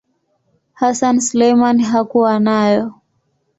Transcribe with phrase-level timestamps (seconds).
[0.73, 2.93] Hassan Suleiman hakuwa nayo.